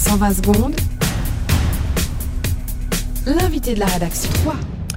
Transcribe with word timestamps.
120 0.00 0.32
secondes. 0.32 0.76
L'invité 3.26 3.74
de 3.74 3.80
la 3.80 3.86
rédaction. 3.86 4.30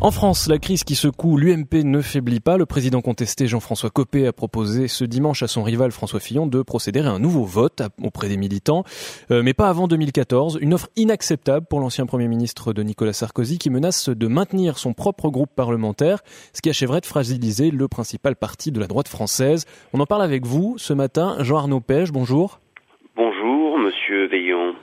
En 0.00 0.12
France, 0.12 0.46
la 0.46 0.58
crise 0.58 0.84
qui 0.84 0.94
secoue 0.94 1.36
l'UMP 1.36 1.82
ne 1.82 2.00
faiblit 2.00 2.38
pas. 2.38 2.56
Le 2.58 2.64
président 2.64 3.00
contesté 3.00 3.48
Jean-François 3.48 3.90
Copé 3.90 4.28
a 4.28 4.32
proposé 4.32 4.86
ce 4.86 5.04
dimanche 5.04 5.42
à 5.42 5.48
son 5.48 5.64
rival 5.64 5.90
François 5.90 6.20
Fillon 6.20 6.46
de 6.46 6.62
procéder 6.62 7.00
à 7.00 7.10
un 7.10 7.18
nouveau 7.18 7.44
vote 7.44 7.82
auprès 8.04 8.28
des 8.28 8.36
militants, 8.36 8.84
euh, 9.32 9.42
mais 9.42 9.52
pas 9.52 9.68
avant 9.68 9.88
2014. 9.88 10.58
Une 10.60 10.74
offre 10.74 10.88
inacceptable 10.94 11.66
pour 11.66 11.80
l'ancien 11.80 12.06
Premier 12.06 12.28
ministre 12.28 12.72
de 12.72 12.84
Nicolas 12.84 13.14
Sarkozy 13.14 13.58
qui 13.58 13.70
menace 13.70 14.10
de 14.10 14.26
maintenir 14.28 14.78
son 14.78 14.92
propre 14.92 15.28
groupe 15.28 15.50
parlementaire, 15.56 16.20
ce 16.52 16.62
qui 16.62 16.70
achèverait 16.70 17.00
de 17.00 17.06
fragiliser 17.06 17.72
le 17.72 17.88
principal 17.88 18.36
parti 18.36 18.70
de 18.70 18.78
la 18.78 18.86
droite 18.86 19.08
française. 19.08 19.64
On 19.92 19.98
en 19.98 20.06
parle 20.06 20.22
avec 20.22 20.46
vous 20.46 20.76
ce 20.78 20.92
matin. 20.92 21.34
Jean-Arnaud 21.40 21.80
Pêche. 21.80 22.12
Bonjour, 22.12 22.60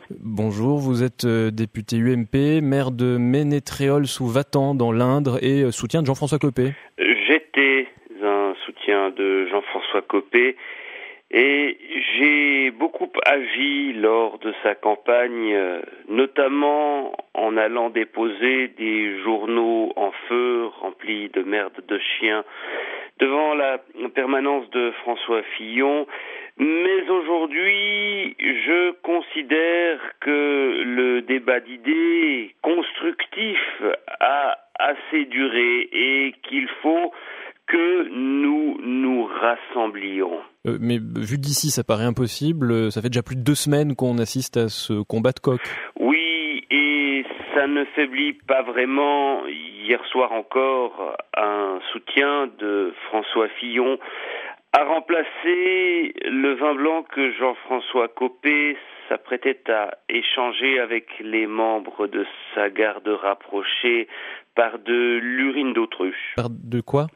Bonjour, 0.09 0.77
vous 0.77 1.03
êtes 1.03 1.25
euh, 1.25 1.51
député 1.51 1.97
UMP, 1.97 2.61
maire 2.61 2.91
de 2.91 3.17
Ménétréol 3.17 4.07
sous 4.07 4.27
Vatan 4.27 4.75
dans 4.75 4.93
l'Indre 4.93 5.43
et 5.43 5.63
euh, 5.63 5.71
soutien 5.71 6.01
de 6.01 6.07
Jean-François 6.07 6.39
Copé. 6.39 6.71
J'étais 6.97 7.87
un 8.23 8.53
soutien 8.65 9.09
de 9.09 9.47
Jean-François 9.47 10.03
Copé 10.03 10.55
et 11.31 11.77
j'ai 12.17 12.71
beaucoup 12.71 13.09
agi 13.25 13.93
lors 13.93 14.39
de 14.39 14.53
sa 14.63 14.73
campagne, 14.75 15.53
euh, 15.53 15.81
notamment 16.07 17.13
en 17.33 17.57
allant 17.57 17.89
déposer 17.89 18.69
des 18.77 19.21
journaux 19.23 19.91
en 19.97 20.11
feu 20.29 20.67
remplis 20.81 21.29
de 21.29 21.41
merde 21.43 21.73
de 21.87 21.99
chiens 21.99 22.45
devant 23.21 23.53
la 23.53 23.77
permanence 24.13 24.69
de 24.71 24.91
François 25.03 25.43
Fillon. 25.55 26.07
Mais 26.57 27.09
aujourd'hui, 27.09 28.35
je 28.39 28.91
considère 29.01 29.99
que 30.19 30.83
le 30.83 31.21
débat 31.21 31.59
d'idées 31.59 32.55
constructif 32.61 33.59
a 34.19 34.57
assez 34.79 35.25
duré 35.25 35.89
et 35.93 36.35
qu'il 36.47 36.67
faut 36.81 37.13
que 37.67 38.09
nous 38.09 38.77
nous 38.83 39.25
rassemblions. 39.25 40.39
Euh, 40.67 40.77
mais 40.81 40.97
vu 40.97 41.37
d'ici, 41.37 41.69
ça 41.69 41.83
paraît 41.83 42.05
impossible. 42.05 42.91
Ça 42.91 43.01
fait 43.01 43.09
déjà 43.09 43.23
plus 43.23 43.37
de 43.37 43.43
deux 43.43 43.55
semaines 43.55 43.95
qu'on 43.95 44.17
assiste 44.17 44.57
à 44.57 44.67
ce 44.67 45.01
combat 45.03 45.31
de 45.31 45.39
coq. 45.39 45.61
Oui, 45.99 46.20
ça 47.53 47.67
ne 47.67 47.85
faiblit 47.95 48.33
pas 48.33 48.61
vraiment. 48.61 49.45
Hier 49.47 50.03
soir 50.05 50.31
encore, 50.31 51.17
un 51.35 51.79
soutien 51.91 52.47
de 52.59 52.93
François 53.07 53.47
Fillon 53.59 53.99
a 54.73 54.83
remplacé 54.85 56.13
le 56.23 56.53
vin 56.53 56.75
blanc 56.75 57.03
que 57.03 57.31
Jean-François 57.33 58.07
Copé 58.07 58.77
s'apprêtait 59.09 59.69
à 59.69 59.97
échanger 60.07 60.79
avec 60.79 61.07
les 61.19 61.45
membres 61.45 62.07
de 62.07 62.25
sa 62.55 62.69
garde 62.69 63.09
rapprochée 63.09 64.07
par 64.55 64.79
de 64.79 65.19
l'urine 65.21 65.73
d'autruche. 65.73 66.33
Par 66.37 66.49
de 66.49 66.79
quoi? 66.79 67.07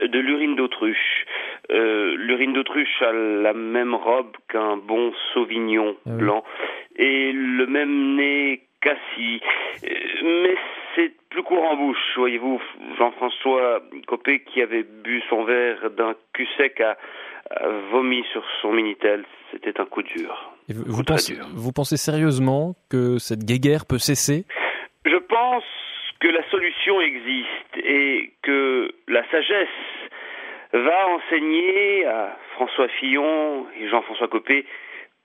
De 0.00 0.18
l'urine 0.18 0.56
d'autruche. 0.56 1.24
Euh, 1.70 2.16
l'urine 2.18 2.52
d'autruche 2.52 3.00
a 3.00 3.12
la 3.12 3.54
même 3.54 3.94
robe 3.94 4.36
qu'un 4.48 4.76
bon 4.76 5.12
sauvignon 5.32 5.96
ah 6.04 6.10
blanc 6.10 6.44
et 6.96 7.32
le 7.32 7.66
même 7.66 8.16
nez 8.16 8.62
cassis. 8.82 9.40
Euh, 9.84 9.88
mais 10.44 10.54
c'est 10.94 11.12
plus 11.30 11.42
court 11.42 11.64
en 11.64 11.76
bouche, 11.76 11.98
voyez-vous. 12.16 12.60
Jean-François 12.98 13.80
Copé, 14.06 14.40
qui 14.40 14.60
avait 14.60 14.82
bu 14.82 15.22
son 15.30 15.44
verre 15.44 15.90
d'un 15.90 16.14
cul 16.34 16.46
sec, 16.56 16.80
a, 16.80 16.96
vomi 17.90 18.24
sur 18.32 18.44
son 18.60 18.72
Minitel. 18.72 19.24
C'était 19.50 19.80
un 19.80 19.86
coup 19.86 20.02
dur. 20.02 20.52
vous, 20.68 21.02
pensez, 21.02 21.36
vous 21.54 21.72
pensez 21.72 21.96
sérieusement 21.96 22.74
que 22.90 23.18
cette 23.18 23.44
guéguerre 23.44 23.86
peut 23.86 23.98
cesser? 23.98 24.44
Je 25.04 25.16
pense 25.16 25.64
que 26.20 26.28
la 26.28 26.48
solution 26.50 27.00
existe 27.00 27.76
et 27.76 28.32
que 28.42 28.94
la 29.08 29.28
sagesse 29.30 29.68
va 30.72 31.08
enseigner 31.08 32.06
à 32.06 32.38
François 32.54 32.88
Fillon 33.00 33.66
et 33.78 33.88
Jean-François 33.88 34.28
Copé 34.28 34.64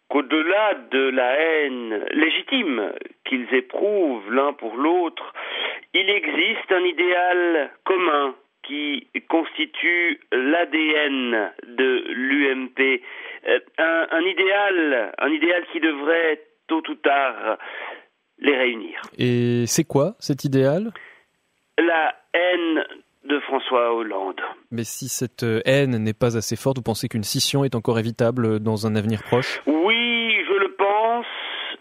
qu'au-delà 0.09 0.75
de 0.91 1.09
la 1.09 1.39
haine 1.39 2.05
légitime 2.11 2.93
qu'ils 3.25 3.47
éprouvent 3.53 4.31
l'un 4.31 4.53
pour 4.53 4.75
l'autre, 4.77 5.33
il 5.93 6.09
existe 6.09 6.71
un 6.71 6.83
idéal 6.83 7.71
commun 7.83 8.35
qui 8.63 9.07
constitue 9.29 10.19
l'ADN 10.31 11.51
de 11.67 12.03
l'UMP, 12.09 13.01
euh, 13.47 13.59
un, 13.77 14.07
un, 14.11 14.21
idéal, 14.21 15.13
un 15.17 15.29
idéal 15.29 15.65
qui 15.71 15.79
devrait 15.79 16.41
tôt 16.67 16.83
ou 16.89 16.95
tard 16.95 17.57
les 18.39 18.55
réunir. 18.55 19.01
Et 19.17 19.65
c'est 19.67 19.85
quoi 19.85 20.15
cet 20.19 20.43
idéal? 20.43 20.91
La 21.77 22.15
haine 22.33 22.83
de 23.23 23.39
François 23.41 23.93
Hollande. 23.93 24.41
Mais 24.71 24.83
si 24.83 25.07
cette 25.09 25.45
haine 25.65 25.97
n'est 25.97 26.13
pas 26.13 26.37
assez 26.37 26.55
forte, 26.55 26.77
vous 26.77 26.83
pensez 26.83 27.07
qu'une 27.07 27.23
scission 27.23 27.63
est 27.63 27.75
encore 27.75 27.99
évitable 27.99 28.59
dans 28.59 28.87
un 28.87 28.95
avenir 28.95 29.23
proche? 29.23 29.61
Oui, 29.65 29.96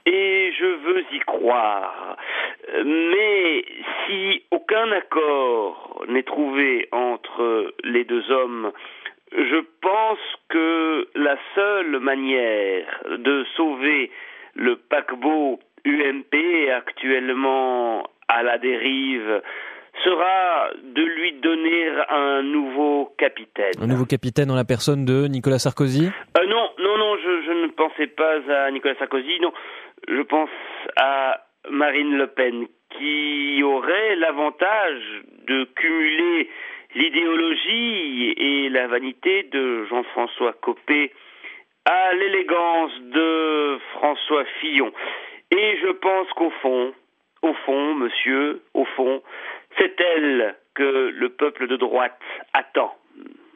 et 0.07 0.53
je 0.59 0.65
veux 0.65 1.05
y 1.13 1.19
croire. 1.21 2.17
Mais 2.85 3.65
si 4.07 4.43
aucun 4.51 4.91
accord 4.93 6.05
n'est 6.09 6.23
trouvé 6.23 6.89
entre 6.93 7.75
les 7.85 8.05
deux 8.05 8.31
hommes, 8.31 8.73
je 9.33 9.61
pense 9.81 10.19
que 10.49 11.09
la 11.15 11.37
seule 11.55 11.99
manière 11.99 12.87
de 13.19 13.45
sauver 13.57 14.11
le 14.55 14.77
paquebot 14.77 15.59
UMP 15.85 16.71
actuellement 16.75 18.05
à 18.29 18.43
la 18.43 18.59
dérive 18.59 19.43
sera 20.05 20.71
de 20.83 21.03
lui 21.03 21.33
donner 21.41 21.89
un 22.11 22.43
nouveau 22.43 23.15
capitaine. 23.19 23.73
Un 23.81 23.87
nouveau 23.87 24.05
capitaine 24.05 24.51
en 24.51 24.55
la 24.55 24.65
personne 24.65 25.05
de 25.05 25.27
Nicolas 25.27 25.59
Sarkozy? 25.59 26.07
Euh, 26.07 26.47
Non, 26.47 26.69
non, 26.79 26.99
non, 26.99 27.17
je, 27.17 27.43
je, 27.47 27.53
ne 27.63 27.69
pensais 27.69 28.07
pas 28.07 28.67
à 28.67 28.71
Nicolas 28.71 28.95
Sarkozy, 28.99 29.41
non, 29.41 29.53
je 30.09 30.23
pense 30.23 30.51
à 30.97 31.43
Marine 31.71 32.17
Le 32.17 32.27
Pen, 32.29 32.67
qui 32.91 33.63
aurait 33.63 34.17
l'avantage 34.17 35.03
de 35.47 35.65
cumuler 35.65 36.49
l'idéologie 36.95 38.35
et 38.37 38.69
la 38.69 38.87
vanité 38.87 39.43
de 39.45 39.85
Jean-François 39.87 40.53
Copé 40.55 41.13
à 41.85 42.15
l'élégance 42.15 42.93
de 43.01 43.79
François 43.93 44.45
Fillon. 44.61 44.93
Et 45.51 45.79
je 45.83 45.93
pense 45.93 46.29
qu'au 46.33 46.51
fond, 46.63 46.95
au 47.43 47.53
fond, 47.65 47.95
monsieur, 47.95 48.63
au 48.75 48.85
fond, 48.85 49.23
c'est 49.79 50.01
elle 50.01 50.57
que 50.75 51.13
le 51.15 51.29
peuple 51.29 51.67
de 51.69 51.77
droite 51.77 52.21
attend, 52.53 52.95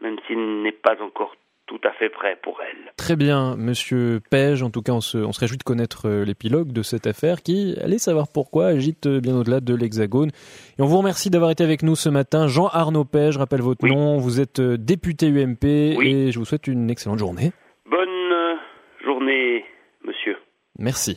même 0.00 0.16
s'il 0.26 0.62
n'est 0.62 0.72
pas 0.72 1.00
encore 1.02 1.34
tout 1.70 1.80
à 1.84 1.92
fait 1.92 2.08
prêt 2.08 2.36
pour 2.42 2.60
elle. 2.62 2.92
Très 2.96 3.14
bien, 3.14 3.54
monsieur 3.56 4.20
Pege. 4.28 4.64
En 4.64 4.70
tout 4.70 4.82
cas, 4.82 4.90
on 4.90 5.00
se, 5.00 5.18
on 5.18 5.30
se 5.30 5.38
réjouit 5.38 5.56
de 5.56 5.62
connaître 5.62 6.08
euh, 6.08 6.24
l'épilogue 6.24 6.72
de 6.72 6.82
cette 6.82 7.06
affaire 7.06 7.42
qui, 7.42 7.76
allez 7.80 7.98
savoir 7.98 8.26
pourquoi, 8.26 8.66
agite 8.66 9.06
euh, 9.06 9.20
bien 9.20 9.36
au-delà 9.36 9.60
de 9.60 9.72
l'Hexagone. 9.72 10.30
Et 10.78 10.82
on 10.82 10.86
vous 10.86 10.98
remercie 10.98 11.30
d'avoir 11.30 11.52
été 11.52 11.62
avec 11.62 11.84
nous 11.84 11.94
ce 11.94 12.08
matin. 12.08 12.48
Jean-Arnaud 12.48 13.04
Pege, 13.04 13.34
je 13.34 13.38
rappelle 13.38 13.60
votre 13.60 13.86
nom. 13.86 14.18
Vous 14.18 14.40
êtes 14.40 14.58
euh, 14.58 14.76
député 14.76 15.28
UMP 15.28 15.64
et 15.64 16.32
je 16.32 16.38
vous 16.40 16.44
souhaite 16.44 16.66
une 16.66 16.90
excellente 16.90 17.20
journée. 17.20 17.52
Bonne 17.88 18.58
journée, 19.04 19.64
monsieur. 20.04 20.38
Merci. 20.76 21.08